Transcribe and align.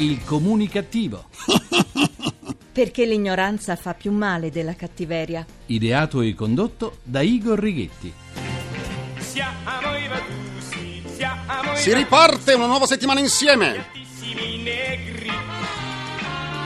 Il 0.00 0.24
comunicativo. 0.24 1.24
Perché 2.70 3.04
l'ignoranza 3.04 3.74
fa 3.74 3.94
più 3.94 4.12
male 4.12 4.50
della 4.52 4.76
cattiveria. 4.76 5.44
Ideato 5.66 6.20
e 6.20 6.34
condotto 6.34 6.98
da 7.02 7.20
Igor 7.20 7.58
Righetti. 7.58 8.12
Si 11.74 11.94
riparte 11.94 12.52
una 12.52 12.66
nuova 12.66 12.86
settimana 12.86 13.18
insieme. 13.18 13.86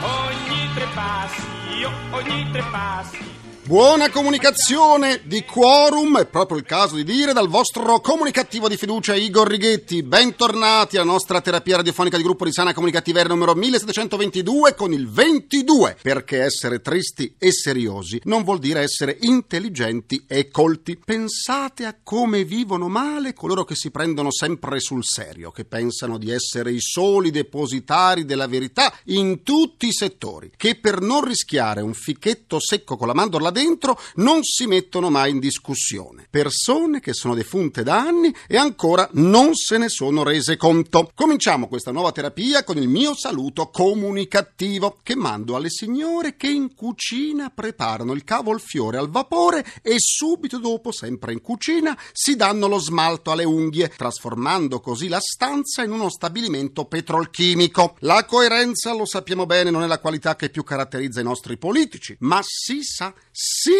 Ogni 0.03 0.69
tre 0.75 0.85
passi, 0.93 1.83
ogni 2.11 2.51
tre 2.51 2.63
passi. 2.69 3.32
Buona 3.65 4.09
comunicazione 4.09 5.21
di 5.23 5.45
quorum, 5.45 6.19
è 6.19 6.25
proprio 6.25 6.57
il 6.57 6.65
caso 6.65 6.95
di 6.95 7.05
dire, 7.05 7.31
dal 7.31 7.47
vostro 7.47 8.01
comunicativo 8.01 8.67
di 8.67 8.75
fiducia 8.75 9.15
Igor 9.15 9.47
Righetti. 9.47 10.03
Bentornati 10.03 10.97
alla 10.97 11.09
nostra 11.09 11.39
terapia 11.39 11.77
radiofonica 11.77 12.17
di 12.17 12.23
gruppo 12.23 12.43
di 12.43 12.51
sana 12.51 12.73
comunicativeria 12.73 13.29
numero 13.29 13.55
1722 13.55 14.75
con 14.75 14.91
il 14.91 15.09
22, 15.09 15.95
perché 16.01 16.41
essere 16.41 16.81
tristi 16.81 17.35
e 17.39 17.53
seriosi 17.53 18.19
non 18.25 18.43
vuol 18.43 18.59
dire 18.59 18.81
essere 18.81 19.17
intelligenti 19.21 20.25
e 20.27 20.49
colti. 20.49 20.99
Pensate 21.03 21.85
a 21.85 21.95
come 22.03 22.43
vivono 22.43 22.89
male 22.89 23.33
coloro 23.33 23.63
che 23.63 23.75
si 23.75 23.91
prendono 23.91 24.29
sempre 24.29 24.81
sul 24.81 25.05
serio, 25.05 25.51
che 25.51 25.63
pensano 25.63 26.17
di 26.17 26.31
essere 26.31 26.73
i 26.73 26.81
soli 26.81 27.31
depositari 27.31 28.25
della 28.25 28.47
verità 28.47 28.93
in 29.05 29.41
tutti 29.41 29.87
i 29.87 29.93
settori, 29.93 30.51
che 30.57 30.75
per 30.75 30.99
non 30.99 31.23
rischiare 31.23 31.79
un 31.79 31.93
fichetto 31.93 32.59
secco 32.59 32.97
con 32.97 33.07
la 33.07 33.13
mandorla 33.13 33.51
dentro 33.53 33.97
non 34.15 34.43
si 34.43 34.67
mettono 34.67 35.09
mai 35.09 35.31
in 35.31 35.39
discussione. 35.39 36.27
Persone 36.29 36.99
che 36.99 37.13
sono 37.13 37.35
defunte 37.35 37.83
da 37.83 37.99
anni 37.99 38.35
e 38.47 38.57
ancora 38.57 39.07
non 39.13 39.55
se 39.55 39.77
ne 39.77 39.87
sono 39.87 40.23
rese 40.23 40.57
conto. 40.57 41.09
Cominciamo 41.15 41.69
questa 41.69 41.91
nuova 41.91 42.11
terapia 42.11 42.65
con 42.65 42.77
il 42.77 42.89
mio 42.89 43.15
saluto 43.15 43.69
comunicativo 43.69 44.99
che 45.01 45.15
mando 45.15 45.55
alle 45.55 45.69
signore 45.69 46.35
che 46.35 46.49
in 46.49 46.75
cucina 46.75 47.49
preparano 47.49 48.11
il 48.11 48.25
cavolfiore 48.25 48.97
al 48.97 49.09
vapore 49.09 49.65
e 49.81 49.95
subito 49.99 50.57
dopo, 50.59 50.91
sempre 50.91 51.31
in 51.31 51.41
cucina, 51.41 51.97
si 52.11 52.35
danno 52.35 52.67
lo 52.67 52.79
smalto 52.79 53.31
alle 53.31 53.43
unghie, 53.45 53.89
trasformando 53.89 54.79
così 54.79 55.07
la 55.07 55.19
stanza 55.19 55.83
in 55.83 55.91
uno 55.91 56.09
stabilimento 56.09 56.85
petrolchimico. 56.85 57.95
La 57.99 58.25
coerenza, 58.25 58.93
lo 58.93 59.05
sappiamo 59.05 59.45
bene, 59.45 59.69
non 59.69 59.83
è 59.83 59.87
la 59.87 59.99
qualità 59.99 60.35
che 60.35 60.49
più 60.49 60.63
caratterizza 60.63 61.21
i 61.21 61.23
nostri 61.23 61.57
politici, 61.57 62.15
ma 62.19 62.41
si 62.43 62.81
sa 62.81 63.13
si 63.45 63.71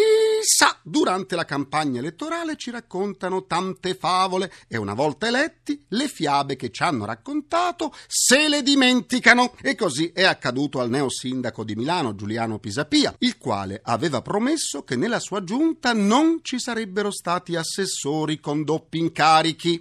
sa, 0.42 0.78
durante 0.84 1.38
la 1.38 1.46
campagna 1.46 2.00
elettorale 2.00 2.58
ci 2.58 2.70
raccontano 2.70 3.46
tante 3.46 3.96
favole 3.96 4.52
e 4.68 4.76
una 4.76 4.94
volta 4.94 5.28
eletti 5.28 5.86
le 5.90 6.10
fiabe 6.10 6.58
che 6.58 6.70
ci 6.70 6.84
hanno 6.84 7.06
raccontato 7.06 7.96
se 8.06 8.50
le 8.50 8.62
dimenticano. 8.62 9.56
E 9.62 9.76
così 9.76 10.12
è 10.14 10.24
accaduto 10.24 10.82
al 10.82 10.90
neo 10.90 11.10
sindaco 11.10 11.64
di 11.64 11.76
Milano 11.76 12.14
Giuliano 12.14 12.60
Pisapia, 12.60 13.16
il 13.20 13.38
quale 13.38 13.80
aveva 13.82 14.22
promesso 14.22 14.84
che 14.84 14.98
nella 14.98 15.22
sua 15.22 15.46
giunta 15.46 15.94
non 15.94 16.40
ci 16.42 16.60
sarebbero 16.60 17.10
stati 17.10 17.56
assessori 17.56 18.42
con 18.42 18.66
doppi 18.66 18.98
incarichi. 18.98 19.80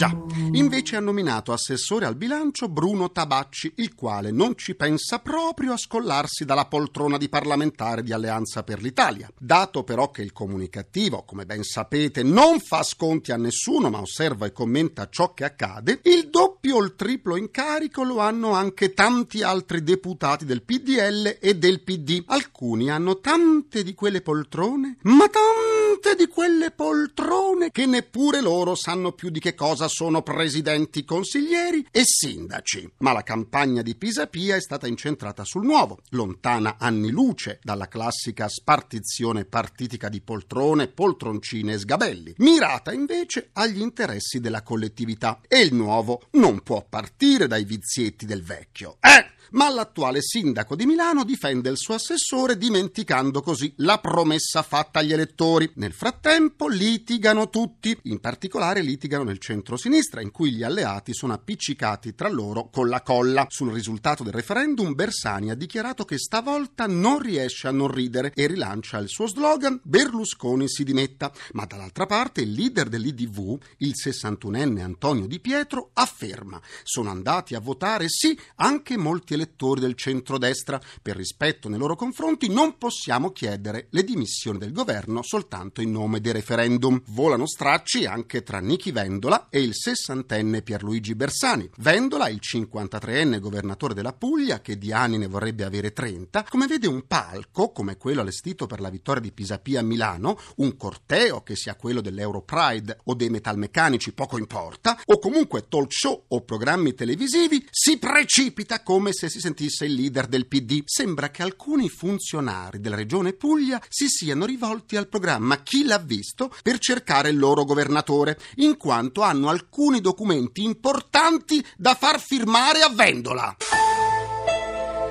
Già, 0.00 0.16
invece 0.52 0.96
ha 0.96 1.00
nominato 1.00 1.52
assessore 1.52 2.06
al 2.06 2.16
bilancio 2.16 2.70
Bruno 2.70 3.12
Tabacci, 3.12 3.74
il 3.76 3.94
quale 3.94 4.30
non 4.30 4.56
ci 4.56 4.74
pensa 4.74 5.18
proprio 5.18 5.74
a 5.74 5.76
scollarsi 5.76 6.46
dalla 6.46 6.64
poltrona 6.64 7.18
di 7.18 7.28
parlamentare 7.28 8.02
di 8.02 8.10
Alleanza 8.10 8.62
per 8.62 8.80
l'Italia. 8.80 9.30
Dato 9.38 9.84
però 9.84 10.10
che 10.10 10.22
il 10.22 10.32
comunicativo, 10.32 11.24
come 11.24 11.44
ben 11.44 11.62
sapete, 11.64 12.22
non 12.22 12.60
fa 12.60 12.82
sconti 12.82 13.30
a 13.30 13.36
nessuno, 13.36 13.90
ma 13.90 14.00
osserva 14.00 14.46
e 14.46 14.52
commenta 14.52 15.10
ciò 15.10 15.34
che 15.34 15.44
accade, 15.44 16.00
il 16.04 16.30
doppio 16.30 16.76
o 16.76 16.82
il 16.82 16.94
triplo 16.96 17.36
incarico 17.36 18.02
lo 18.02 18.20
hanno 18.20 18.52
anche 18.52 18.94
tanti 18.94 19.42
altri 19.42 19.82
deputati 19.82 20.46
del 20.46 20.62
PDL 20.62 21.36
e 21.38 21.58
del 21.58 21.82
PD. 21.82 22.22
Alcuni 22.24 22.88
hanno 22.88 23.18
tante 23.18 23.82
di 23.82 23.92
quelle 23.92 24.22
poltrone, 24.22 24.96
ma 25.02 25.28
tante 25.28 25.79
di 26.20 26.26
quelle 26.26 26.70
poltrone 26.70 27.70
che 27.70 27.86
neppure 27.86 28.42
loro 28.42 28.74
sanno 28.74 29.12
più 29.12 29.30
di 29.30 29.40
che 29.40 29.54
cosa 29.54 29.88
sono 29.88 30.20
presidenti 30.20 31.02
consiglieri 31.02 31.86
e 31.90 32.02
sindaci. 32.04 32.92
Ma 32.98 33.12
la 33.12 33.22
campagna 33.22 33.80
di 33.80 33.96
Pisapia 33.96 34.54
è 34.54 34.60
stata 34.60 34.86
incentrata 34.86 35.44
sul 35.44 35.64
nuovo, 35.64 36.00
lontana 36.10 36.76
anni 36.78 37.08
luce 37.08 37.58
dalla 37.62 37.88
classica 37.88 38.48
spartizione 38.48 39.46
partitica 39.46 40.10
di 40.10 40.20
poltrone, 40.20 40.88
poltroncine 40.88 41.72
e 41.72 41.78
sgabelli, 41.78 42.34
mirata 42.36 42.92
invece 42.92 43.48
agli 43.54 43.80
interessi 43.80 44.40
della 44.40 44.62
collettività. 44.62 45.40
E 45.48 45.60
il 45.60 45.72
nuovo 45.72 46.26
non 46.32 46.60
può 46.60 46.84
partire 46.86 47.46
dai 47.46 47.64
vizietti 47.64 48.26
del 48.26 48.42
vecchio. 48.42 48.98
Eh! 49.00 49.38
ma 49.52 49.70
l'attuale 49.70 50.20
sindaco 50.22 50.76
di 50.76 50.86
Milano 50.86 51.24
difende 51.24 51.70
il 51.70 51.76
suo 51.76 51.94
assessore 51.94 52.56
dimenticando 52.56 53.40
così 53.40 53.72
la 53.76 53.98
promessa 53.98 54.62
fatta 54.62 55.00
agli 55.00 55.12
elettori. 55.12 55.70
Nel 55.80 55.94
frattempo 55.94 56.68
litigano 56.68 57.48
tutti, 57.48 57.98
in 58.02 58.20
particolare 58.20 58.82
litigano 58.82 59.24
nel 59.24 59.38
centro-sinistra, 59.38 60.20
in 60.20 60.30
cui 60.30 60.52
gli 60.52 60.62
alleati 60.62 61.14
sono 61.14 61.32
appiccicati 61.32 62.14
tra 62.14 62.28
loro 62.28 62.68
con 62.68 62.90
la 62.90 63.00
colla. 63.00 63.46
Sul 63.48 63.72
risultato 63.72 64.22
del 64.22 64.34
referendum 64.34 64.92
Bersani 64.92 65.48
ha 65.50 65.54
dichiarato 65.54 66.04
che 66.04 66.18
stavolta 66.18 66.86
non 66.86 67.18
riesce 67.18 67.66
a 67.66 67.70
non 67.70 67.90
ridere 67.90 68.30
e 68.34 68.46
rilancia 68.46 68.98
il 68.98 69.08
suo 69.08 69.26
slogan 69.26 69.80
Berlusconi 69.82 70.68
si 70.68 70.84
dimetta, 70.84 71.32
ma 71.52 71.64
dall'altra 71.64 72.04
parte 72.04 72.42
il 72.42 72.52
leader 72.52 72.90
dell'IDV, 72.90 73.58
il 73.78 73.94
61enne 73.96 74.82
Antonio 74.82 75.26
Di 75.26 75.40
Pietro, 75.40 75.92
afferma 75.94 76.60
sono 76.82 77.08
andati 77.08 77.54
a 77.54 77.60
votare 77.60 78.10
sì 78.10 78.38
anche 78.56 78.98
molti 78.98 79.32
elettori 79.32 79.80
del 79.80 79.94
centrodestra. 79.94 80.78
Per 81.00 81.16
rispetto 81.16 81.70
nei 81.70 81.78
loro 81.78 81.96
confronti 81.96 82.50
non 82.50 82.76
possiamo 82.76 83.30
chiedere 83.30 83.86
le 83.92 84.04
dimissioni 84.04 84.58
del 84.58 84.72
governo 84.72 85.22
soltanto 85.22 85.68
in 85.78 85.92
nome 85.92 86.20
dei 86.20 86.32
referendum. 86.32 87.00
Volano 87.08 87.46
stracci 87.46 88.06
anche 88.06 88.42
tra 88.42 88.58
Nichi 88.58 88.90
Vendola 88.90 89.48
e 89.48 89.60
il 89.62 89.74
sessantenne 89.74 90.62
Pierluigi 90.62 91.14
Bersani. 91.14 91.70
Vendola, 91.78 92.28
il 92.28 92.40
53enne 92.42 93.38
governatore 93.38 93.94
della 93.94 94.12
Puglia, 94.12 94.60
che 94.60 94.76
di 94.76 94.92
anni 94.92 95.18
ne 95.18 95.28
vorrebbe 95.28 95.64
avere 95.64 95.92
30, 95.92 96.44
come 96.48 96.66
vede 96.66 96.88
un 96.88 97.06
palco, 97.06 97.70
come 97.70 97.96
quello 97.96 98.22
allestito 98.22 98.66
per 98.66 98.80
la 98.80 98.90
vittoria 98.90 99.22
di 99.22 99.32
Pisapia 99.32 99.80
a 99.80 99.84
Milano, 99.84 100.38
un 100.56 100.76
corteo 100.76 101.42
che 101.42 101.54
sia 101.54 101.76
quello 101.76 102.00
dell'Europride 102.00 102.98
o 103.04 103.14
dei 103.14 103.30
metalmeccanici, 103.30 104.12
poco 104.12 104.38
importa, 104.38 105.00
o 105.04 105.18
comunque 105.18 105.68
talk 105.68 105.92
show 105.92 106.24
o 106.28 106.42
programmi 106.42 106.94
televisivi, 106.94 107.66
si 107.70 107.98
precipita 107.98 108.82
come 108.82 109.12
se 109.12 109.28
si 109.28 109.40
sentisse 109.40 109.84
il 109.84 109.94
leader 109.94 110.26
del 110.26 110.46
PD. 110.46 110.82
Sembra 110.84 111.30
che 111.30 111.42
alcuni 111.42 111.88
funzionari 111.88 112.80
della 112.80 112.96
regione 112.96 113.32
Puglia 113.32 113.80
si 113.88 114.08
siano 114.08 114.44
rivolti 114.44 114.96
al 114.96 115.08
programma 115.08 115.59
Chi 115.62 115.84
l'ha 115.84 115.98
visto 115.98 116.50
per 116.62 116.78
cercare 116.78 117.30
il 117.30 117.38
loro 117.38 117.64
governatore, 117.64 118.38
in 118.56 118.76
quanto 118.76 119.22
hanno 119.22 119.48
alcuni 119.48 120.00
documenti 120.00 120.62
importanti 120.62 121.64
da 121.76 121.94
far 121.94 122.20
firmare 122.20 122.80
a 122.80 122.88
Vendola. 122.88 123.56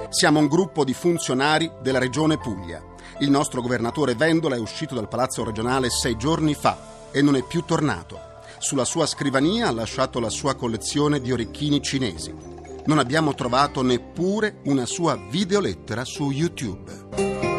Siamo 0.10 0.40
un 0.40 0.48
gruppo 0.48 0.84
di 0.84 0.94
funzionari 0.94 1.72
della 1.82 2.00
regione 2.00 2.38
Puglia. 2.38 2.84
Il 3.20 3.30
nostro 3.30 3.62
governatore 3.62 4.16
Vendola 4.16 4.56
è 4.56 4.60
uscito 4.60 4.96
dal 4.96 5.08
palazzo 5.08 5.44
regionale 5.44 5.90
sei 5.90 6.16
giorni 6.18 6.54
fa 6.54 7.10
e 7.12 7.22
non 7.22 7.36
è 7.36 7.44
più 7.44 7.64
tornato. 7.64 8.20
Sulla 8.60 8.86
sua 8.86 9.06
scrivania 9.06 9.68
ha 9.68 9.72
lasciato 9.72 10.20
la 10.20 10.30
sua 10.30 10.56
collezione 10.56 11.22
di 11.22 11.31
orecchini 11.31 11.81
cinesi 11.81 12.58
non 12.90 12.98
abbiamo 12.98 13.36
trovato 13.36 13.84
neppure 13.84 14.62
una 14.66 14.88
sua 14.88 15.16
videolettera 15.16 16.04
su 16.06 16.31
YouTube. 16.31 17.59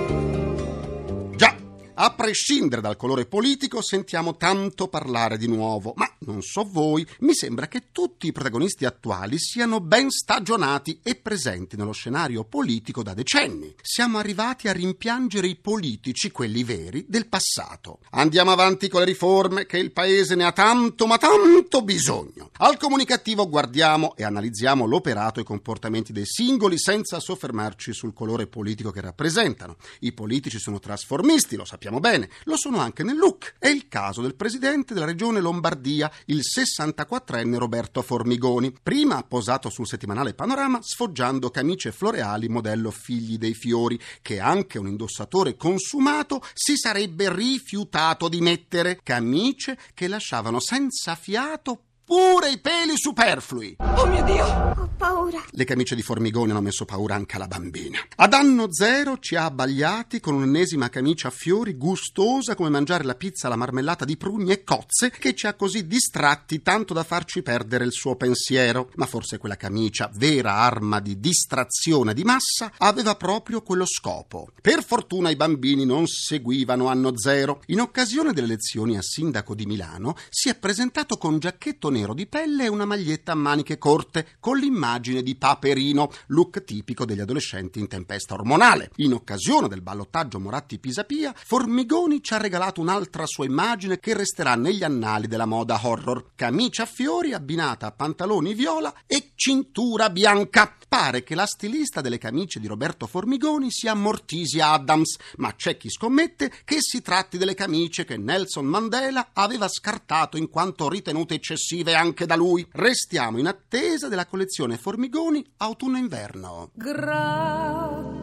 Prescindere 2.21 2.83
dal 2.83 2.99
colore 2.99 3.25
politico, 3.25 3.81
sentiamo 3.81 4.37
tanto 4.37 4.89
parlare 4.89 5.39
di 5.39 5.49
nuovo, 5.49 5.95
ma 5.97 6.07
non 6.19 6.43
so 6.43 6.69
voi, 6.71 7.07
mi 7.21 7.33
sembra 7.33 7.67
che 7.67 7.85
tutti 7.93 8.27
i 8.27 8.33
protagonisti 8.33 8.85
attuali 8.85 9.39
siano 9.39 9.81
ben 9.81 10.11
stagionati 10.11 11.01
e 11.03 11.15
presenti 11.15 11.79
nello 11.79 11.93
scenario 11.93 12.45
politico 12.45 13.03
da 13.03 13.15
decenni. 13.15 13.75
Siamo 13.81 14.19
arrivati 14.19 14.69
a 14.69 14.73
rimpiangere 14.73 15.47
i 15.47 15.57
politici, 15.57 16.31
quelli 16.31 16.63
veri, 16.63 17.07
del 17.09 17.27
passato. 17.27 18.01
Andiamo 18.11 18.51
avanti 18.51 18.91
con 18.91 19.01
le 19.01 19.07
riforme, 19.07 19.65
che 19.65 19.79
il 19.79 19.91
paese 19.91 20.35
ne 20.35 20.45
ha 20.45 20.53
tanto, 20.53 21.07
ma 21.07 21.17
tanto 21.17 21.81
bisogno. 21.81 22.51
Al 22.59 22.77
comunicativo 22.77 23.49
guardiamo 23.49 24.15
e 24.15 24.25
analizziamo 24.25 24.85
l'operato 24.85 25.39
e 25.39 25.43
i 25.43 25.47
comportamenti 25.47 26.13
dei 26.13 26.27
singoli 26.27 26.79
senza 26.79 27.19
soffermarci 27.19 27.95
sul 27.95 28.13
colore 28.13 28.47
politico 28.47 28.91
che 28.91 29.01
rappresentano. 29.01 29.77
I 30.01 30.13
politici 30.13 30.59
sono 30.59 30.81
trasformisti, 30.81 31.57
lo 31.57 31.65
sappiamo 31.65 31.99
bene, 31.99 32.09
lo 32.45 32.57
sono 32.57 32.79
anche 32.79 33.03
nel 33.03 33.17
look. 33.17 33.55
È 33.59 33.69
il 33.69 33.89
caso 33.89 34.23
del 34.23 34.35
presidente 34.35 34.95
della 34.95 35.07
regione 35.07 35.41
Lombardia, 35.41 36.11
il 36.27 36.41
64enne 36.41 37.57
Roberto 37.57 38.03
Formigoni. 38.03 38.75
Prima 38.83 39.17
ha 39.17 39.23
posato 39.23 39.71
sul 39.71 39.87
settimanale 39.87 40.35
Panorama 40.35 40.81
sfoggiando 40.83 41.51
camicie 41.51 41.93
floreali 41.93 42.49
modello 42.49 42.91
Figli 42.91 43.39
dei 43.39 43.55
Fiori, 43.55 44.01
che 44.23 44.41
anche 44.41 44.79
un 44.79 44.89
indossatore 44.89 45.57
consumato 45.57 46.43
si 46.55 46.77
sarebbe 46.77 47.33
rifiutato 47.33 48.29
di 48.29 48.41
mettere. 48.41 49.01
Camicie 49.03 49.79
che 49.95 50.09
lasciavano 50.09 50.61
senza 50.61 51.15
fiato 51.15 51.85
pure 52.11 52.51
i 52.51 52.59
peli 52.59 52.95
superflui. 52.97 53.77
Oh 53.79 54.07
mio 54.07 54.25
Dio! 54.25 54.45
Ho 54.45 54.91
paura. 54.97 55.45
Le 55.53 55.65
camicie 55.65 55.95
di 55.95 56.03
formigoni 56.03 56.51
hanno 56.51 56.61
messo 56.61 56.85
paura 56.85 57.15
anche 57.15 57.37
alla 57.37 57.47
bambina. 57.47 58.01
Ad 58.17 58.33
anno 58.33 58.73
zero 58.73 59.19
ci 59.21 59.37
ha 59.37 59.45
abbagliati 59.45 60.19
con 60.19 60.35
un'ennesima 60.35 60.89
camicia 60.89 61.29
a 61.29 61.31
fiori 61.31 61.77
gustosa 61.77 62.57
come 62.57 62.69
mangiare 62.69 63.05
la 63.05 63.15
pizza 63.15 63.47
alla 63.47 63.55
marmellata 63.55 64.05
di 64.05 64.17
prugne 64.17 64.55
e 64.55 64.65
cozze 64.65 65.11
che 65.11 65.37
ci 65.37 65.47
ha 65.47 65.55
così 65.55 65.87
distratti 65.87 66.63
tanto 66.63 66.95
da 66.95 67.05
farci 67.05 67.43
perdere 67.43 67.85
il 67.85 67.93
suo 67.93 68.17
pensiero. 68.17 68.91
Ma 68.97 69.07
forse 69.07 69.39
quella 69.39 69.57
camicia, 69.57 70.11
vera 70.13 70.55
arma 70.55 70.99
di 70.99 71.21
distrazione 71.21 72.13
di 72.13 72.25
massa, 72.25 72.73
aveva 72.79 73.15
proprio 73.15 73.63
quello 73.63 73.87
scopo. 73.87 74.51
Per 74.61 74.83
fortuna 74.85 75.31
i 75.31 75.37
bambini 75.37 75.85
non 75.85 76.09
seguivano 76.09 76.89
anno 76.89 77.17
zero. 77.17 77.63
In 77.67 77.81
occasione 77.81 78.33
delle 78.33 78.49
elezioni 78.49 78.97
a 78.97 79.03
sindaco 79.03 79.55
di 79.55 79.65
Milano 79.65 80.17
si 80.29 80.49
è 80.49 80.57
presentato 80.57 81.17
con 81.17 81.39
giacchetto 81.39 81.89
nero 81.89 81.99
di 82.01 82.27
pelle 82.27 82.65
e 82.65 82.69
una 82.69 82.87
maglietta 82.87 83.33
a 83.33 83.37
maniche 83.37 83.79
corte 83.79 84.37
con 84.41 84.57
l'immagine 84.57 85.23
di 85.23 85.37
Paperino, 85.37 86.11
look 86.29 86.65
tipico 86.65 87.05
degli 87.05 87.21
adolescenti 87.21 87.79
in 87.79 87.87
tempesta 87.89 88.35
ormonale. 88.35 88.91
In 88.97 89.13
occasione 89.13 89.69
del 89.69 89.83
ballottaggio 89.83 90.41
Moratti-Pisapia, 90.41 91.35
Formigoni 91.37 92.23
ci 92.23 92.35
ha 92.35 92.39
regalato 92.39 92.81
un'altra 92.81 93.27
sua 93.27 93.45
immagine 93.45 94.01
che 94.01 94.15
resterà 94.15 94.55
negli 94.55 94.83
annali 94.83 95.27
della 95.27 95.47
moda 95.47 95.79
horror. 95.83 96.31
Camicia 96.35 96.85
a 96.85 96.87
fiori 96.87 97.33
abbinata 97.33 97.87
a 97.87 97.93
pantaloni 97.93 98.55
viola 98.55 98.93
e 99.07 99.33
cintura 99.35 100.09
bianca. 100.11 100.75
Pare 100.89 101.23
che 101.23 101.37
la 101.37 101.47
stilista 101.47 102.01
delle 102.01 102.19
camicie 102.19 102.59
di 102.59 102.67
Roberto 102.67 103.07
Formigoni 103.07 103.71
sia 103.71 103.95
Mortisia 103.95 104.71
Adams, 104.71 105.17
ma 105.37 105.55
c'è 105.55 105.77
chi 105.77 105.89
scommette 105.89 106.51
che 106.65 106.79
si 106.81 107.01
tratti 107.01 107.39
delle 107.39 107.55
camicie 107.55 108.05
che 108.05 108.17
Nelson 108.17 108.65
Mandela 108.65 109.29
aveva 109.33 109.69
scartato 109.69 110.37
in 110.37 110.49
quanto 110.49 110.89
ritenute 110.89 111.35
eccessive 111.35 111.90
anche 111.95 112.27
da 112.27 112.37
lui. 112.37 112.67
Restiamo 112.73 113.39
in 113.39 113.47
attesa 113.47 114.09
della 114.09 114.27
collezione 114.27 114.77
Formigoni 114.77 115.45
autunno-inverno. 115.59 116.71
Grazie 116.75 118.21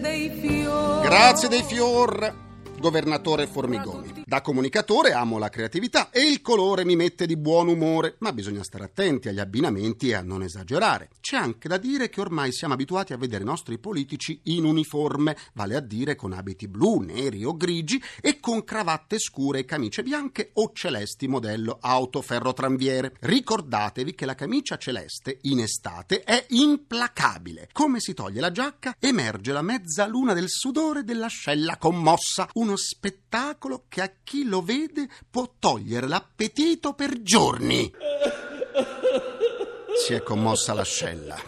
dei 0.00 0.30
fiori. 0.40 1.06
Grazie 1.06 1.48
dei 1.48 1.62
fior. 1.62 2.46
Governatore 2.78 3.46
Formigoni. 3.46 4.17
Da 4.28 4.42
comunicatore 4.42 5.12
amo 5.14 5.38
la 5.38 5.48
creatività 5.48 6.10
e 6.10 6.20
il 6.28 6.42
colore 6.42 6.84
mi 6.84 6.96
mette 6.96 7.24
di 7.24 7.38
buon 7.38 7.66
umore, 7.66 8.16
ma 8.18 8.30
bisogna 8.34 8.62
stare 8.62 8.84
attenti 8.84 9.30
agli 9.30 9.38
abbinamenti 9.38 10.10
e 10.10 10.16
a 10.16 10.20
non 10.20 10.42
esagerare. 10.42 11.08
C'è 11.18 11.38
anche 11.38 11.66
da 11.66 11.78
dire 11.78 12.10
che 12.10 12.20
ormai 12.20 12.52
siamo 12.52 12.74
abituati 12.74 13.14
a 13.14 13.16
vedere 13.16 13.42
i 13.42 13.46
nostri 13.46 13.78
politici 13.78 14.38
in 14.42 14.66
uniforme, 14.66 15.34
vale 15.54 15.76
a 15.76 15.80
dire 15.80 16.14
con 16.14 16.34
abiti 16.34 16.68
blu, 16.68 16.98
neri 16.98 17.42
o 17.42 17.56
grigi 17.56 18.02
e 18.20 18.38
con 18.38 18.64
cravatte 18.64 19.18
scure 19.18 19.60
e 19.60 19.64
camicie 19.64 20.02
bianche 20.02 20.50
o 20.52 20.72
celesti 20.74 21.26
modello 21.26 21.78
autoferrotranviere. 21.80 23.16
Ricordatevi 23.20 24.14
che 24.14 24.26
la 24.26 24.34
camicia 24.34 24.76
celeste 24.76 25.38
in 25.44 25.60
estate 25.60 26.20
è 26.20 26.44
implacabile. 26.50 27.70
Come 27.72 27.98
si 27.98 28.12
toglie 28.12 28.40
la 28.40 28.52
giacca, 28.52 28.94
emerge 28.98 29.52
la 29.52 29.62
mezzaluna 29.62 30.34
del 30.34 30.50
sudore 30.50 31.02
dell'ascella 31.02 31.78
commossa, 31.78 32.46
uno 32.52 32.76
spettacolo 32.76 33.84
che 33.88 34.02
a 34.02 34.16
chi 34.28 34.44
lo 34.44 34.60
vede 34.60 35.08
può 35.30 35.54
togliere 35.58 36.06
l'appetito 36.06 36.92
per 36.92 37.22
giorni. 37.22 37.90
Si 40.04 40.12
è 40.12 40.22
commossa 40.22 40.74
l'ascella. 40.74 41.40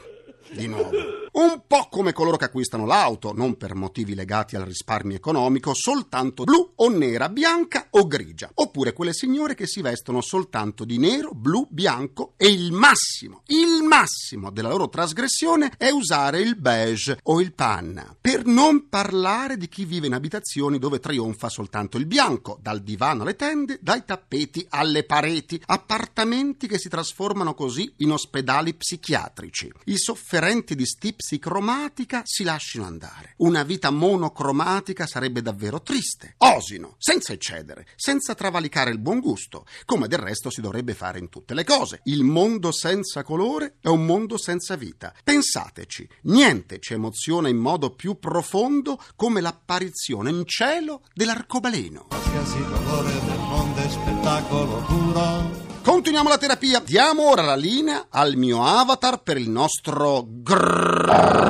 Di 0.50 0.66
nuovo. 0.66 1.19
Un 1.32 1.62
po' 1.64 1.86
come 1.88 2.12
coloro 2.12 2.36
che 2.36 2.46
acquistano 2.46 2.86
l'auto, 2.86 3.32
non 3.32 3.56
per 3.56 3.76
motivi 3.76 4.16
legati 4.16 4.56
al 4.56 4.64
risparmio 4.64 5.14
economico, 5.14 5.74
soltanto 5.74 6.42
blu 6.42 6.72
o 6.74 6.88
nera, 6.88 7.28
bianca 7.28 7.86
o 7.90 8.08
grigia. 8.08 8.50
Oppure 8.54 8.92
quelle 8.92 9.12
signore 9.12 9.54
che 9.54 9.68
si 9.68 9.80
vestono 9.80 10.22
soltanto 10.22 10.84
di 10.84 10.98
nero, 10.98 11.30
blu, 11.32 11.68
bianco 11.70 12.34
e 12.36 12.48
il 12.48 12.72
massimo, 12.72 13.42
il 13.46 13.84
massimo 13.84 14.50
della 14.50 14.70
loro 14.70 14.88
trasgressione 14.88 15.72
è 15.76 15.90
usare 15.90 16.40
il 16.40 16.56
beige 16.56 17.20
o 17.22 17.40
il 17.40 17.52
panna. 17.52 18.16
Per 18.20 18.44
non 18.44 18.88
parlare 18.88 19.56
di 19.56 19.68
chi 19.68 19.84
vive 19.84 20.08
in 20.08 20.14
abitazioni 20.14 20.80
dove 20.80 20.98
trionfa 20.98 21.48
soltanto 21.48 21.96
il 21.96 22.06
bianco, 22.06 22.58
dal 22.60 22.80
divano 22.80 23.22
alle 23.22 23.36
tende, 23.36 23.78
dai 23.80 24.04
tappeti 24.04 24.66
alle 24.70 25.04
pareti, 25.04 25.62
appartamenti 25.64 26.66
che 26.66 26.78
si 26.78 26.88
trasformano 26.88 27.54
così 27.54 27.92
in 27.98 28.10
ospedali 28.10 28.74
psichiatrici. 28.74 29.70
I 29.84 29.96
sofferenti 29.96 30.74
di 30.74 30.86
stipsi 30.86 31.18
psicromatica 31.20 32.22
si 32.24 32.44
lasciano 32.44 32.86
andare. 32.86 33.34
Una 33.38 33.62
vita 33.62 33.90
monocromatica 33.90 35.06
sarebbe 35.06 35.42
davvero 35.42 35.82
triste. 35.82 36.34
Osino, 36.38 36.96
senza 36.98 37.32
eccedere, 37.32 37.86
senza 37.94 38.34
travalicare 38.34 38.90
il 38.90 38.98
buon 38.98 39.20
gusto, 39.20 39.66
come 39.84 40.08
del 40.08 40.18
resto 40.18 40.50
si 40.50 40.60
dovrebbe 40.60 40.94
fare 40.94 41.18
in 41.18 41.28
tutte 41.28 41.54
le 41.54 41.64
cose. 41.64 42.00
Il 42.04 42.24
mondo 42.24 42.72
senza 42.72 43.22
colore 43.22 43.76
è 43.80 43.88
un 43.88 44.04
mondo 44.06 44.38
senza 44.38 44.76
vita. 44.76 45.14
Pensateci, 45.22 46.08
niente 46.22 46.80
ci 46.80 46.94
emoziona 46.94 47.48
in 47.48 47.58
modo 47.58 47.94
più 47.94 48.18
profondo 48.18 48.98
come 49.14 49.40
l'apparizione 49.40 50.30
in 50.30 50.42
cielo 50.46 51.02
dell'arcobaleno. 51.14 52.06
Qualsiasi 52.08 52.64
colore 52.64 53.12
del 53.12 53.38
mondo 53.38 53.80
è 53.80 53.88
spettacolo 53.88 54.82
puro. 54.86 55.69
Continuiamo 55.82 56.28
la 56.28 56.36
terapia. 56.36 56.80
Diamo 56.80 57.30
ora 57.30 57.42
la 57.42 57.56
linea 57.56 58.06
al 58.10 58.36
mio 58.36 58.62
avatar 58.62 59.22
per 59.22 59.38
il 59.38 59.48
nostro 59.48 60.26
grrrr, 60.28 61.40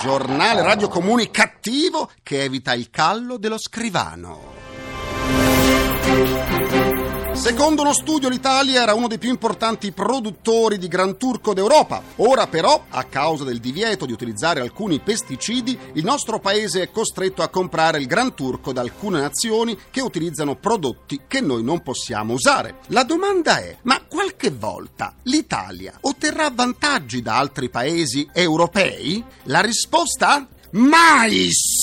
giornale 0.00 0.62
radio 0.62 0.88
comunicativo 0.88 2.10
che 2.22 2.42
evita 2.42 2.72
il 2.72 2.88
callo 2.90 3.36
dello 3.36 3.58
scrivano. 3.58 4.65
Secondo 7.36 7.82
uno 7.82 7.92
studio 7.92 8.28
l'Italia 8.28 8.82
era 8.82 8.94
uno 8.94 9.06
dei 9.06 9.18
più 9.18 9.28
importanti 9.28 9.92
produttori 9.92 10.78
di 10.78 10.88
Gran 10.88 11.16
Turco 11.16 11.54
d'Europa. 11.54 12.02
Ora 12.16 12.46
però, 12.46 12.86
a 12.88 13.04
causa 13.04 13.44
del 13.44 13.60
divieto 13.60 14.04
di 14.04 14.12
utilizzare 14.12 14.60
alcuni 14.60 14.98
pesticidi, 14.98 15.78
il 15.92 16.02
nostro 16.02 16.40
paese 16.40 16.82
è 16.82 16.90
costretto 16.90 17.42
a 17.42 17.48
comprare 17.48 17.98
il 17.98 18.06
Gran 18.06 18.34
Turco 18.34 18.72
da 18.72 18.80
alcune 18.80 19.20
nazioni 19.20 19.78
che 19.90 20.00
utilizzano 20.00 20.56
prodotti 20.56 21.22
che 21.28 21.40
noi 21.40 21.62
non 21.62 21.82
possiamo 21.82 22.32
usare. 22.32 22.78
La 22.88 23.04
domanda 23.04 23.58
è, 23.58 23.76
ma 23.82 24.02
qualche 24.02 24.50
volta 24.50 25.14
l'Italia 25.24 25.96
otterrà 26.00 26.50
vantaggi 26.50 27.22
da 27.22 27.36
altri 27.36 27.68
paesi 27.68 28.28
europei? 28.32 29.22
La 29.44 29.60
risposta? 29.60 30.48
Mais! 30.72 31.75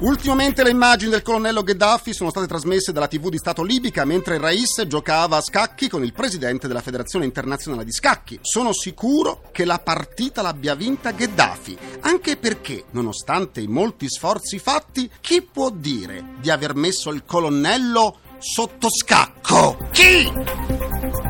Ultimamente 0.00 0.62
le 0.62 0.70
immagini 0.70 1.10
del 1.10 1.22
colonnello 1.22 1.64
Gheddafi 1.64 2.14
sono 2.14 2.30
state 2.30 2.46
trasmesse 2.46 2.92
dalla 2.92 3.08
TV 3.08 3.30
di 3.30 3.36
Stato 3.36 3.64
libica 3.64 4.04
mentre 4.04 4.38
Rais 4.38 4.84
giocava 4.86 5.38
a 5.38 5.40
scacchi 5.40 5.88
con 5.88 6.04
il 6.04 6.12
presidente 6.12 6.68
della 6.68 6.82
Federazione 6.82 7.24
Internazionale 7.24 7.84
di 7.84 7.90
Scacchi. 7.90 8.38
Sono 8.40 8.72
sicuro 8.72 9.42
che 9.50 9.64
la 9.64 9.80
partita 9.80 10.40
l'abbia 10.40 10.76
vinta 10.76 11.10
Gheddafi, 11.10 11.76
anche 12.02 12.36
perché, 12.36 12.84
nonostante 12.92 13.60
i 13.60 13.66
molti 13.66 14.08
sforzi 14.08 14.60
fatti, 14.60 15.10
chi 15.20 15.42
può 15.42 15.68
dire 15.70 16.34
di 16.40 16.50
aver 16.50 16.76
messo 16.76 17.10
il 17.10 17.24
colonnello 17.24 18.18
sotto 18.38 18.88
scacco? 18.88 19.88
Chi? 19.90 21.27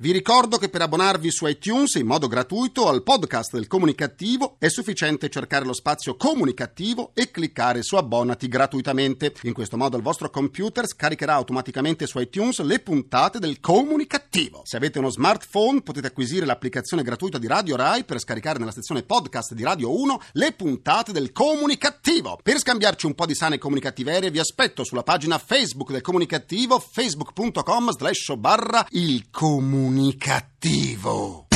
Vi 0.00 0.12
ricordo 0.12 0.58
che 0.58 0.68
per 0.68 0.80
abbonarvi 0.82 1.28
su 1.28 1.44
iTunes 1.48 1.94
in 1.94 2.06
modo 2.06 2.28
gratuito 2.28 2.86
al 2.86 3.02
podcast 3.02 3.54
del 3.54 3.66
comunicativo 3.66 4.54
è 4.60 4.68
sufficiente 4.68 5.28
cercare 5.28 5.64
lo 5.64 5.72
spazio 5.72 6.14
comunicativo 6.14 7.10
e 7.14 7.32
cliccare 7.32 7.82
su 7.82 7.96
abbonati 7.96 8.46
gratuitamente. 8.46 9.34
In 9.42 9.52
questo 9.52 9.76
modo 9.76 9.96
il 9.96 10.04
vostro 10.04 10.30
computer 10.30 10.86
scaricherà 10.86 11.34
automaticamente 11.34 12.06
su 12.06 12.20
iTunes 12.20 12.60
le 12.60 12.78
puntate 12.78 13.40
del 13.40 13.58
comunicativo. 13.58 14.62
Se 14.62 14.76
avete 14.76 15.00
uno 15.00 15.10
smartphone 15.10 15.82
potete 15.82 16.06
acquisire 16.06 16.46
l'applicazione 16.46 17.02
gratuita 17.02 17.38
di 17.38 17.48
Radio 17.48 17.74
Rai 17.74 18.04
per 18.04 18.20
scaricare 18.20 18.60
nella 18.60 18.70
sezione 18.70 19.02
podcast 19.02 19.52
di 19.52 19.64
Radio 19.64 20.00
1 20.00 20.20
le 20.34 20.52
puntate 20.52 21.10
del 21.10 21.32
comunicativo. 21.32 22.38
Per 22.40 22.60
scambiarci 22.60 23.06
un 23.06 23.16
po' 23.16 23.26
di 23.26 23.34
sane 23.34 23.58
comunicativerie 23.58 24.30
vi 24.30 24.38
aspetto 24.38 24.84
sulla 24.84 25.02
pagina 25.02 25.38
Facebook 25.38 25.90
del 25.90 26.02
comunicativo 26.02 26.78
facebook.com 26.78 27.90
slash 27.90 28.36
barra 28.36 28.86
il 28.90 29.24
comunicativo 29.28 29.86
comunicativo. 29.88 31.46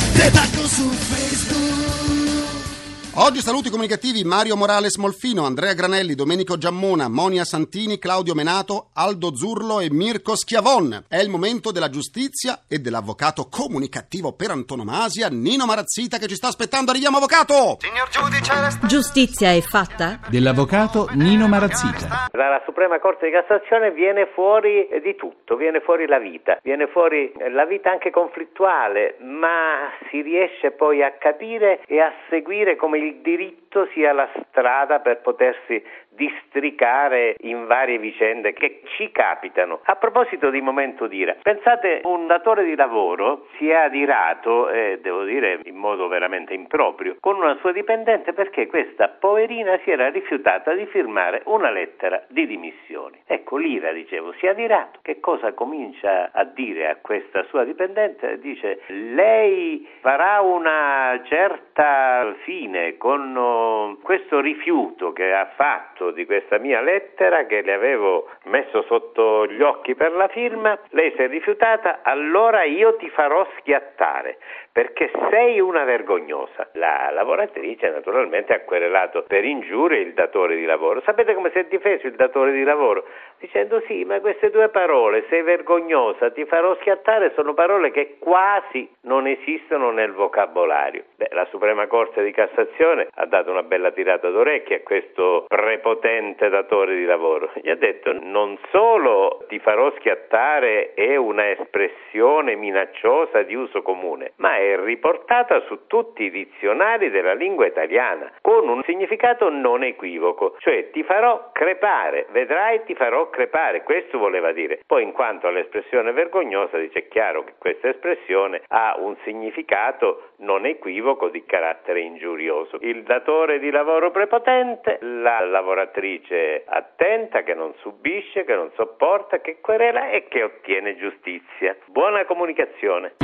Oggi 3.15 3.41
saluti 3.41 3.69
comunicativi 3.69 4.23
Mario 4.23 4.55
Morales 4.55 4.97
Molfino, 4.97 5.45
Andrea 5.45 5.75
Granelli, 5.75 6.15
Domenico 6.15 6.57
Giammona, 6.57 7.07
Monia 7.07 7.43
Santini, 7.43 7.99
Claudio 7.99 8.33
Menato, 8.33 8.89
Aldo 8.95 9.35
Zurlo 9.35 9.79
e 9.79 9.91
Mirko 9.91 10.35
Schiavon. 10.35 11.05
È 11.07 11.17
il 11.17 11.29
momento 11.29 11.71
della 11.71 11.91
giustizia 11.91 12.63
e 12.67 12.79
dell'avvocato 12.79 13.49
comunicativo 13.51 14.33
per 14.33 14.49
antonomasia 14.49 15.27
Nino 15.29 15.67
Marazzita 15.67 16.17
che 16.17 16.25
ci 16.25 16.33
sta 16.33 16.47
aspettando. 16.47 16.89
Arriviamo 16.89 17.17
avvocato! 17.17 17.77
Signor 17.77 18.09
giudice, 18.09 18.59
resta... 18.59 18.87
Giustizia 18.87 19.51
è 19.51 19.61
fatta? 19.61 20.19
Dell'avvocato 20.27 21.09
Nino 21.13 21.47
Marazzita. 21.47 22.29
Dalla 22.31 22.63
Suprema 22.65 22.97
Corte 22.99 23.27
di 23.27 23.31
Cassazione 23.31 23.91
viene 23.91 24.31
fuori 24.33 24.87
eh, 24.87 25.01
di 25.01 25.15
tutto, 25.15 25.55
viene 25.55 25.81
fuori 25.81 26.07
la 26.07 26.17
vita, 26.17 26.57
viene 26.63 26.87
fuori 26.87 27.31
eh, 27.31 27.51
la 27.51 27.67
vita 27.67 27.91
anche 27.91 28.09
conflittuale, 28.09 29.17
ma 29.19 29.93
si 30.09 30.21
riesce 30.21 30.71
poi 30.71 31.03
a 31.03 31.13
capire 31.19 31.83
e 31.85 31.99
a 31.99 32.11
seguire 32.31 32.75
come 32.75 33.01
il 33.03 33.21
diritto 33.21 33.87
sia 33.93 34.13
la 34.13 34.29
strada 34.49 34.99
per 34.99 35.21
potersi 35.21 35.83
districare 36.15 37.35
in 37.41 37.65
varie 37.65 37.97
vicende 37.97 38.53
che 38.53 38.81
ci 38.95 39.11
capitano. 39.11 39.81
A 39.85 39.95
proposito 39.95 40.49
di 40.49 40.61
momento 40.61 41.07
d'ira, 41.07 41.35
pensate 41.41 42.01
un 42.03 42.27
datore 42.27 42.63
di 42.63 42.75
lavoro 42.75 43.47
si 43.57 43.69
è 43.69 43.75
adirato, 43.75 44.69
e 44.69 44.99
devo 45.01 45.23
dire 45.23 45.59
in 45.63 45.75
modo 45.75 46.07
veramente 46.07 46.53
improprio, 46.53 47.17
con 47.19 47.37
una 47.37 47.57
sua 47.59 47.71
dipendente 47.71 48.33
perché 48.33 48.67
questa 48.67 49.07
poverina 49.07 49.79
si 49.83 49.91
era 49.91 50.09
rifiutata 50.09 50.73
di 50.73 50.85
firmare 50.87 51.41
una 51.45 51.69
lettera 51.69 52.23
di 52.27 52.45
dimissioni. 52.47 53.21
Ecco, 53.25 53.57
l'ira, 53.57 53.91
dicevo, 53.91 54.33
si 54.33 54.45
è 54.45 54.49
adirato. 54.49 54.99
Che 55.01 55.19
cosa 55.19 55.53
comincia 55.53 56.31
a 56.31 56.43
dire 56.43 56.89
a 56.89 56.97
questa 57.01 57.43
sua 57.45 57.63
dipendente? 57.63 58.39
Dice, 58.39 58.81
lei 58.87 59.87
farà 60.01 60.41
una 60.41 61.19
certa 61.25 62.35
fine 62.43 62.97
con 62.97 63.35
oh, 63.35 63.97
questo 64.01 64.39
rifiuto 64.39 65.13
che 65.13 65.33
ha 65.33 65.51
fatto 65.55 66.02
di 66.11 66.25
questa 66.25 66.57
mia 66.57 66.81
lettera 66.81 67.45
che 67.45 67.61
le 67.61 67.73
avevo 67.73 68.29
messo 68.45 68.83
sotto 68.83 69.47
gli 69.47 69.61
occhi 69.61 69.95
per 69.95 70.11
la 70.11 70.27
firma, 70.27 70.77
lei 70.89 71.11
si 71.15 71.21
è 71.21 71.27
rifiutata, 71.27 71.99
allora 72.03 72.63
io 72.63 72.95
ti 72.95 73.09
farò 73.09 73.47
schiattare 73.59 74.37
perché 74.71 75.11
sei 75.29 75.59
una 75.59 75.83
vergognosa. 75.83 76.69
La 76.73 77.11
lavoratrice 77.11 77.89
naturalmente 77.89 78.53
ha 78.53 78.61
querelato 78.61 79.23
per 79.23 79.45
ingiuria 79.45 79.99
il 79.99 80.13
datore 80.13 80.55
di 80.55 80.65
lavoro. 80.65 81.01
Sapete 81.01 81.35
come 81.35 81.51
si 81.51 81.59
è 81.59 81.65
difeso 81.65 82.07
il 82.07 82.15
datore 82.15 82.51
di 82.51 82.63
lavoro? 82.63 83.05
Dicendo 83.43 83.81
sì, 83.87 84.05
ma 84.05 84.21
queste 84.21 84.51
due 84.51 84.69
parole, 84.69 85.25
sei 85.27 85.41
vergognosa, 85.41 86.31
ti 86.31 86.45
farò 86.45 86.77
schiattare, 86.79 87.33
sono 87.35 87.53
parole 87.53 87.91
che 87.91 88.15
quasi 88.17 88.89
non 89.01 89.27
esistono 89.27 89.91
nel 89.91 90.13
vocabolario. 90.13 91.03
Beh, 91.17 91.27
la 91.33 91.45
Suprema 91.49 91.87
Corte 91.87 92.23
di 92.23 92.31
Cassazione 92.31 93.09
ha 93.13 93.25
dato 93.25 93.51
una 93.51 93.63
bella 93.63 93.91
tirata 93.91 94.29
d'orecchie 94.29 94.77
a 94.77 94.81
questo 94.83 95.43
prepotente 95.45 96.47
datore 96.47 96.95
di 96.95 97.03
lavoro. 97.03 97.51
Gli 97.55 97.69
ha 97.69 97.75
detto 97.75 98.13
non 98.13 98.57
solo 98.71 99.43
ti 99.49 99.59
farò 99.59 99.91
schiattare 99.97 100.93
è 100.93 101.17
una 101.17 101.49
espressione 101.49 102.55
minacciosa 102.55 103.41
di 103.41 103.55
uso 103.55 103.81
comune, 103.81 104.31
ma 104.37 104.55
è 104.55 104.79
riportata 104.79 105.59
su 105.67 105.85
tutti 105.87 106.23
i 106.23 106.31
dizionari 106.31 107.09
della 107.09 107.33
lingua 107.33 107.65
italiana 107.65 108.31
con 108.39 108.69
un 108.69 108.81
significato 108.83 109.49
non 109.49 109.83
equivoco, 109.83 110.55
cioè 110.59 110.91
ti 110.91 111.03
farò 111.03 111.49
crepare, 111.51 112.27
vedrai 112.31 112.85
ti 112.85 112.95
farò 112.95 113.31
crepare, 113.33 113.81
questo 113.81 114.19
voleva 114.19 114.51
dire. 114.51 114.81
Poi 114.85 115.01
in 115.01 115.11
quanto 115.11 115.47
all'espressione 115.47 116.11
vergognosa 116.11 116.77
dice 116.77 117.07
chiaro 117.07 117.43
che 117.43 117.53
questa 117.57 117.89
espressione 117.89 118.61
ha 118.67 118.95
un 118.99 119.17
significato 119.23 120.33
non 120.37 120.65
equivoco 120.67 121.29
di 121.29 121.43
carattere 121.43 122.01
ingiurioso. 122.01 122.77
Il 122.81 123.01
datore 123.01 123.57
di 123.57 123.71
lavoro 123.71 124.11
prepotente, 124.11 124.99
la 125.01 125.39
lavoratrice 125.43 126.63
attenta 126.65 127.41
che 127.41 127.55
non 127.55 127.73
subisce, 127.79 128.43
che 128.43 128.53
non 128.53 128.69
sopporta, 128.75 129.41
che 129.41 129.59
querela 129.59 130.11
e 130.11 130.27
che 130.27 130.43
ottiene 130.43 130.95
giustizia. 130.95 131.75
Buona 131.87 132.25
comunicazione. 132.25 133.15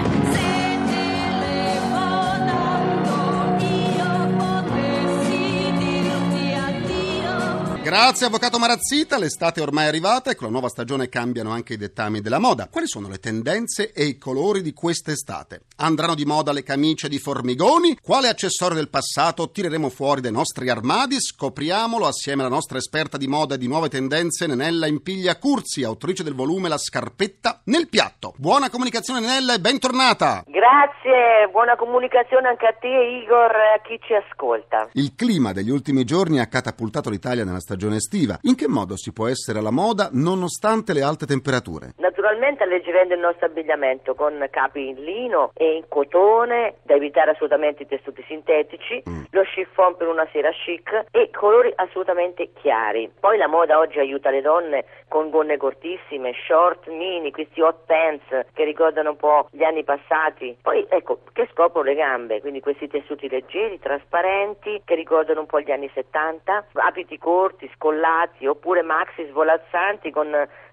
Grazie 7.89 8.27
Avvocato 8.27 8.59
Marazzita, 8.59 9.17
l'estate 9.17 9.59
è 9.59 9.63
ormai 9.63 9.87
arrivata 9.87 10.29
e 10.29 10.35
con 10.35 10.45
la 10.45 10.51
nuova 10.51 10.69
stagione 10.69 11.09
cambiano 11.09 11.49
anche 11.49 11.73
i 11.73 11.77
dettami 11.77 12.21
della 12.21 12.37
moda. 12.37 12.67
Quali 12.71 12.87
sono 12.87 13.09
le 13.09 13.17
tendenze 13.17 13.93
e 13.93 14.03
i 14.03 14.19
colori 14.19 14.61
di 14.61 14.73
quest'estate? 14.73 15.61
Andranno 15.77 16.13
di 16.13 16.23
moda 16.23 16.51
le 16.51 16.61
camicie 16.61 17.09
di 17.09 17.17
formigoni? 17.17 17.97
Quale 17.99 18.27
accessorio 18.27 18.75
del 18.75 18.91
passato 18.91 19.49
tireremo 19.49 19.89
fuori 19.89 20.21
dai 20.21 20.31
nostri 20.31 20.69
armadi? 20.69 21.19
Scopriamolo 21.19 22.05
assieme 22.05 22.43
alla 22.43 22.53
nostra 22.53 22.77
esperta 22.77 23.17
di 23.17 23.25
moda 23.25 23.55
e 23.55 23.57
di 23.57 23.67
nuove 23.67 23.89
tendenze 23.89 24.45
Nenella 24.45 24.85
Impiglia 24.85 25.39
Curzi, 25.39 25.81
autrice 25.81 26.21
del 26.21 26.35
volume 26.35 26.69
La 26.69 26.77
scarpetta 26.77 27.61
nel 27.63 27.89
piatto. 27.89 28.35
Buona 28.37 28.69
comunicazione 28.69 29.19
Nenella 29.19 29.55
e 29.55 29.59
bentornata! 29.59 30.43
Grazie, 30.45 31.49
buona 31.51 31.75
comunicazione 31.75 32.49
anche 32.49 32.67
a 32.67 32.73
te 32.79 32.87
Igor 32.87 33.49
e 33.49 33.79
a 33.79 33.81
chi 33.81 33.99
ci 34.05 34.13
ascolta. 34.13 34.89
Il 34.91 35.15
clima 35.15 35.53
degli 35.53 35.71
ultimi 35.71 36.03
giorni 36.03 36.39
ha 36.39 36.45
catapultato 36.45 37.09
l'Italia 37.09 37.43
nella 37.43 37.57
stagione 37.57 37.77
estiva. 37.87 38.37
In 38.41 38.55
che 38.55 38.67
modo 38.67 38.95
si 38.97 39.11
può 39.13 39.27
essere 39.27 39.59
alla 39.59 39.71
moda 39.71 40.09
nonostante 40.11 40.93
le 40.93 41.01
alte 41.01 41.25
temperature? 41.25 41.93
Naturalmente 41.97 42.63
alleggerendo 42.63 43.13
il 43.13 43.19
nostro 43.19 43.45
abbigliamento 43.45 44.15
con 44.15 44.45
capi 44.51 44.87
in 44.89 45.03
lino 45.03 45.51
e 45.53 45.75
in 45.75 45.85
cotone, 45.87 46.75
da 46.83 46.95
evitare 46.95 47.31
assolutamente 47.31 47.83
i 47.83 47.87
tessuti 47.87 48.23
sintetici, 48.27 49.03
Mm. 49.09 49.23
lo 49.31 49.43
chiffon 49.43 49.95
per 49.95 50.07
una 50.07 50.27
sera 50.31 50.51
chic 50.51 51.05
e 51.11 51.29
colori 51.31 51.71
assolutamente 51.75 52.51
chiari. 52.53 53.11
Poi 53.19 53.37
la 53.37 53.47
moda 53.47 53.79
oggi 53.79 53.99
aiuta 53.99 54.29
le 54.29 54.41
donne 54.41 54.85
con 55.07 55.29
gonne 55.29 55.57
cortissime, 55.57 56.33
short, 56.45 56.87
mini, 56.87 57.31
questi 57.31 57.61
hot 57.61 57.85
pants 57.85 58.47
che 58.53 58.63
ricordano 58.63 59.11
un 59.11 59.17
po' 59.17 59.47
gli 59.51 59.63
anni 59.63 59.83
passati. 59.83 60.57
Poi 60.61 60.85
ecco, 60.89 61.21
che 61.33 61.47
scoprono 61.51 61.87
le 61.87 61.95
gambe, 61.95 62.41
quindi 62.41 62.59
questi 62.59 62.87
tessuti 62.87 63.27
leggeri, 63.27 63.79
trasparenti, 63.79 64.81
che 64.85 64.95
ricordano 64.95 65.41
un 65.41 65.45
po' 65.45 65.59
gli 65.61 65.71
anni 65.71 65.89
70, 65.93 66.67
abiti 66.73 67.17
corti, 67.17 67.68
scollati, 67.73 68.47
oppure 68.47 68.81
maxi 68.81 69.25
svolazzanti 69.27 70.11
con 70.11 70.27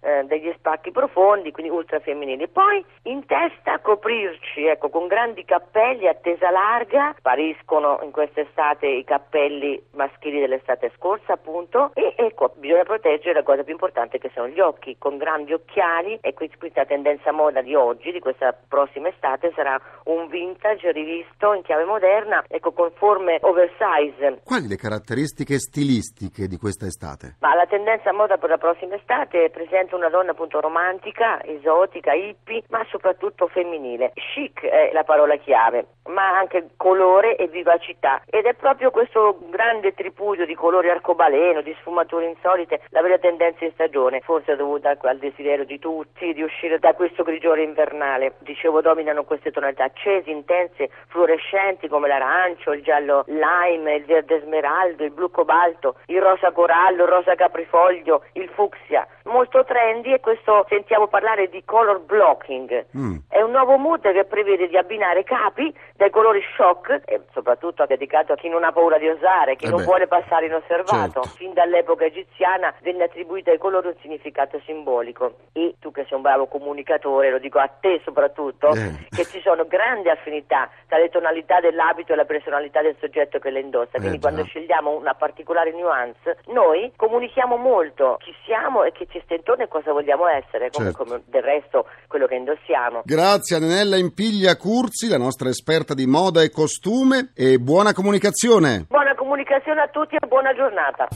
eh, 0.06 0.24
degli 0.24 0.52
spacchi 0.56 0.92
profondi, 0.92 1.50
quindi 1.50 1.72
ultra 1.72 1.98
femminili. 1.98 2.46
Poi 2.46 2.84
in 3.02 3.26
testa 3.26 3.80
coprirci, 3.80 4.64
ecco, 4.66 4.88
con 4.88 5.08
grandi 5.08 5.44
cappelli 5.44 6.06
a 6.06 6.14
tesa 6.14 6.50
larga, 6.50 7.12
spariscono 7.18 7.98
in 8.02 8.12
quest'estate 8.12 8.86
i 8.86 9.02
cappelli 9.04 9.82
maschili 9.94 10.38
dell'estate 10.38 10.92
scorsa, 10.96 11.32
appunto, 11.32 11.90
e 11.94 12.14
ecco, 12.16 12.52
bisogna 12.56 12.84
proteggere 12.84 13.34
la 13.34 13.42
cosa 13.42 13.64
più 13.64 13.72
importante 13.72 14.18
che 14.18 14.30
sono 14.32 14.46
gli 14.48 14.60
occhi, 14.60 14.96
con 14.98 15.16
grandi 15.16 15.52
occhiali, 15.52 16.18
e 16.20 16.34
qui- 16.34 16.50
questa 16.56 16.84
tendenza 16.84 17.32
moda 17.32 17.60
di 17.62 17.74
oggi, 17.74 18.12
di 18.12 18.20
questa 18.20 18.56
prossima 18.68 19.08
estate, 19.08 19.52
sarà 19.56 19.76
un 20.04 20.28
vintage 20.28 20.92
rivisto 20.92 21.52
in 21.52 21.62
chiave 21.62 21.84
moderna, 21.84 22.44
ecco, 22.46 22.72
con 22.72 22.92
forme 22.94 23.38
oversize, 23.40 24.40
Quali 24.44 24.68
le 24.68 24.76
caratteristiche 24.76 25.58
stilistiche 25.58 26.46
di 26.46 26.56
questa 26.56 26.86
estate? 26.86 27.36
ma 27.40 27.54
la 27.54 27.66
tendenza 27.66 28.12
moda 28.12 28.36
per 28.36 28.50
la 28.50 28.58
prossima 28.58 28.94
estate 28.94 29.50
presenta 29.50 29.95
una 29.96 30.08
donna 30.08 30.30
appunto 30.30 30.60
romantica, 30.60 31.42
esotica, 31.42 32.12
hippie, 32.12 32.62
ma 32.68 32.84
soprattutto 32.88 33.48
femminile. 33.48 34.12
Chic 34.14 34.64
è 34.64 34.90
la 34.92 35.04
parola 35.04 35.36
chiave, 35.36 35.86
ma 36.06 36.36
anche 36.38 36.68
colore 36.76 37.36
e 37.36 37.48
vivacità. 37.48 38.22
Ed 38.26 38.44
è 38.44 38.54
proprio 38.54 38.90
questo 38.90 39.38
grande 39.48 39.94
tripudio 39.94 40.46
di 40.46 40.54
colori 40.54 40.90
arcobaleno, 40.90 41.62
di 41.62 41.74
sfumature 41.80 42.26
insolite, 42.26 42.82
la 42.90 43.02
vera 43.02 43.18
tendenza 43.18 43.64
in 43.64 43.72
stagione, 43.72 44.20
forse 44.20 44.56
dovuta 44.56 44.96
al 45.00 45.18
desiderio 45.18 45.64
di 45.64 45.78
tutti 45.78 46.32
di 46.32 46.42
uscire 46.42 46.78
da 46.78 46.94
questo 46.94 47.22
grigiore 47.22 47.62
invernale. 47.62 48.34
Dicevo, 48.38 48.80
dominano 48.80 49.24
queste 49.24 49.50
tonalità 49.50 49.84
accese, 49.84 50.30
intense, 50.30 50.90
fluorescenti 51.08 51.88
come 51.88 52.08
l'arancio, 52.08 52.72
il 52.72 52.82
giallo 52.82 53.24
lime, 53.26 53.94
il 53.96 54.04
verde 54.04 54.40
smeraldo, 54.40 55.04
il 55.04 55.10
blu 55.10 55.30
cobalto, 55.30 55.96
il 56.06 56.20
rosa 56.20 56.52
corallo, 56.52 57.04
il 57.04 57.10
rosa 57.10 57.34
caprifoglio, 57.34 58.24
il 58.34 58.48
fucsia. 58.50 59.06
Molto 59.24 59.64
trendy 59.86 60.12
e 60.12 60.20
questo 60.20 60.66
sentiamo 60.68 61.06
parlare 61.06 61.48
di 61.48 61.62
color 61.64 62.00
blocking. 62.00 62.86
Mm. 62.96 63.16
È 63.28 63.40
un 63.40 63.52
nuovo 63.52 63.76
mood 63.76 64.00
che 64.00 64.24
prevede 64.24 64.66
di 64.66 64.76
abbinare 64.76 65.22
capi 65.22 65.72
dai 65.94 66.10
colori 66.10 66.42
shock 66.56 67.02
e 67.04 67.20
soprattutto 67.32 67.86
dedicato 67.86 68.32
a 68.32 68.36
chi 68.36 68.48
non 68.48 68.64
ha 68.64 68.72
paura 68.72 68.98
di 68.98 69.08
osare, 69.08 69.54
chi 69.56 69.66
Eh 69.66 69.68
non 69.68 69.78
beh, 69.78 69.84
vuole 69.84 70.06
passare 70.08 70.46
inosservato. 70.46 71.22
certo. 71.22 71.22
Fin 71.36 71.52
dall'epoca 71.52 72.04
egiziana 72.04 72.74
venne 72.82 73.04
attribuito 73.04 73.50
ai 73.50 73.58
colori 73.58 73.86
un 73.88 73.94
significato 74.00 74.60
simbolico 74.64 75.36
e 75.52 75.76
tu 75.78 75.92
che 75.92 76.02
sei 76.08 76.16
un 76.16 76.22
bravo 76.22 76.46
comunicatore, 76.46 77.30
lo 77.30 77.38
dico 77.38 77.58
a 77.60 77.68
te 77.68 78.00
soprattutto, 78.04 78.72
Eh. 78.72 79.06
che 79.14 79.24
ci 79.24 79.40
sono 79.40 79.66
grandi 79.66 80.08
affinità 80.08 80.68
tra 80.88 80.98
le 80.98 81.08
tonalità 81.10 81.60
dell'abito 81.60 82.12
e 82.12 82.16
la 82.16 82.24
personalità 82.24 82.82
del 82.82 82.96
soggetto 82.98 83.38
che 83.38 83.50
le 83.50 83.60
indossa. 83.60 83.98
Quindi 83.98 84.16
Eh, 84.16 84.20
quando 84.20 84.44
scegliamo 84.44 84.90
una 84.90 85.14
particolare 85.14 85.70
nuance, 85.70 86.38
noi 86.46 86.92
comunichiamo 86.96 87.56
molto 87.56 88.16
chi 88.18 88.34
siamo 88.44 88.82
e 88.82 88.90
chi 88.92 89.06
ci 89.08 89.20
sta 89.24 89.34
intorno 89.34 89.62
e 89.66 89.68
cosa 89.68 89.92
vogliamo 89.92 90.26
essere, 90.26 90.70
come, 90.70 90.86
Certo. 90.92 91.04
come 91.04 91.22
del 91.26 91.42
resto 91.42 91.86
quello 92.08 92.26
che 92.26 92.34
indossiamo. 92.36 93.02
Grazie 93.04 93.56
a 93.56 93.58
Nenella 93.58 93.96
Impiglia 93.96 94.56
Curzi, 94.56 95.08
la 95.08 95.18
nostra 95.18 95.48
esperta 95.48 95.92
di 95.94 96.06
moda 96.06 96.42
e 96.42 96.50
costume, 96.50 97.32
e 97.34 97.58
buona 97.58 97.92
comunicazione. 97.92 98.86
Buona 98.88 99.14
comunicazione 99.14 99.82
a 99.82 99.88
tutti 99.88 100.16
e 100.16 100.26
buona 100.26 100.54
giornata. 100.54 101.08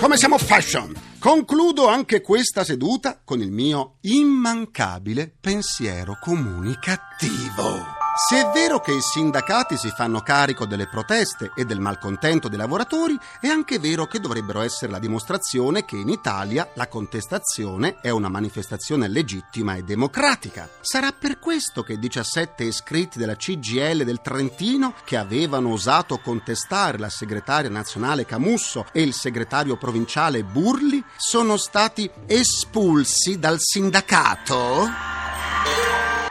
Come 0.00 0.16
siamo 0.16 0.38
fashion? 0.38 0.92
Concludo 1.20 1.86
anche 1.86 2.22
questa 2.22 2.64
seduta 2.64 3.20
con 3.22 3.40
il 3.40 3.50
mio 3.52 3.96
immancabile 4.00 5.30
pensiero 5.38 6.16
comunicativo. 6.18 7.99
Se 8.28 8.38
è 8.38 8.50
vero 8.52 8.80
che 8.80 8.92
i 8.92 9.00
sindacati 9.00 9.78
si 9.78 9.88
fanno 9.88 10.20
carico 10.20 10.66
delle 10.66 10.86
proteste 10.86 11.52
e 11.56 11.64
del 11.64 11.80
malcontento 11.80 12.48
dei 12.48 12.58
lavoratori, 12.58 13.18
è 13.40 13.48
anche 13.48 13.78
vero 13.78 14.06
che 14.06 14.20
dovrebbero 14.20 14.60
essere 14.60 14.92
la 14.92 14.98
dimostrazione 14.98 15.86
che 15.86 15.96
in 15.96 16.10
Italia 16.10 16.68
la 16.74 16.86
contestazione 16.86 17.96
è 18.02 18.10
una 18.10 18.28
manifestazione 18.28 19.08
legittima 19.08 19.74
e 19.74 19.84
democratica. 19.84 20.68
Sarà 20.82 21.12
per 21.12 21.38
questo 21.38 21.82
che 21.82 21.98
17 21.98 22.62
iscritti 22.62 23.18
della 23.18 23.36
CGL 23.36 24.04
del 24.04 24.20
Trentino, 24.20 24.92
che 25.04 25.16
avevano 25.16 25.72
osato 25.72 26.18
contestare 26.18 26.98
la 26.98 27.08
segretaria 27.08 27.70
nazionale 27.70 28.26
Camusso 28.26 28.84
e 28.92 29.00
il 29.00 29.14
segretario 29.14 29.78
provinciale 29.78 30.44
Burli, 30.44 31.02
sono 31.16 31.56
stati 31.56 32.08
espulsi 32.26 33.38
dal 33.38 33.56
sindacato? 33.58 35.09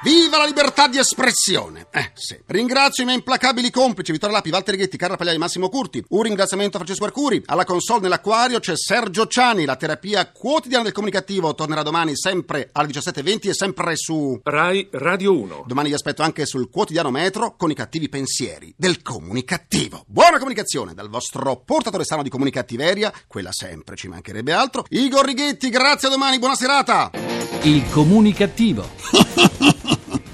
Viva 0.01 0.37
la 0.37 0.45
libertà 0.45 0.87
di 0.87 0.97
espressione! 0.97 1.87
Eh, 1.91 2.11
sì. 2.13 2.39
Ringrazio 2.45 3.03
i 3.03 3.05
miei 3.05 3.17
implacabili 3.17 3.69
complici 3.69 4.13
Vittorio 4.13 4.37
Lapi, 4.37 4.49
Walter 4.49 4.77
Ghetti, 4.77 4.95
Carla 4.95 5.17
Pagliai, 5.17 5.37
Massimo 5.37 5.67
Curti. 5.67 6.01
Un 6.09 6.21
ringraziamento 6.21 6.77
a 6.77 6.79
Francesco 6.79 7.03
Arcuri. 7.03 7.43
Alla 7.47 7.65
console 7.65 8.03
nell'acquario 8.03 8.61
c'è 8.61 8.77
Sergio 8.77 9.27
Ciani. 9.27 9.65
La 9.65 9.75
terapia 9.75 10.31
quotidiana 10.31 10.85
del 10.85 10.93
comunicativo 10.93 11.53
tornerà 11.53 11.83
domani 11.83 12.15
sempre 12.15 12.69
alle 12.71 12.87
17.20 12.87 13.49
e 13.49 13.53
sempre 13.53 13.97
su 13.97 14.39
Rai 14.41 14.87
Radio 14.89 15.37
1. 15.37 15.65
Domani 15.67 15.89
vi 15.89 15.95
aspetto 15.95 16.23
anche 16.23 16.45
sul 16.45 16.69
quotidiano 16.69 17.11
Metro 17.11 17.57
con 17.57 17.69
i 17.69 17.75
cattivi 17.75 18.07
pensieri 18.07 18.73
del 18.77 19.01
comunicativo. 19.01 20.05
Buona 20.07 20.37
comunicazione 20.37 20.93
dal 20.93 21.09
vostro 21.09 21.61
portatore 21.65 22.05
sano 22.05 22.23
di 22.23 22.29
comunicattiveria, 22.29 23.11
quella 23.27 23.51
sempre, 23.51 23.97
ci 23.97 24.07
mancherebbe 24.07 24.53
altro. 24.53 24.85
Igor 24.91 25.25
Righetti, 25.25 25.69
grazie 25.69 26.07
a 26.07 26.11
domani, 26.11 26.39
buona 26.39 26.55
serata. 26.55 27.11
Il 27.63 27.83
comunicativo. 27.89 28.87